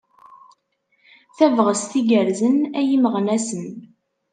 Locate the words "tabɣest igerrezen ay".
1.37-2.89